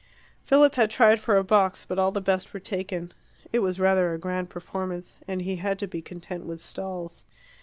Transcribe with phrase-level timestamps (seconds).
[0.43, 3.13] Philip had tried for a box, but all the best were taken:
[3.53, 7.27] it was rather a grand performance, and he had to be content with stalls.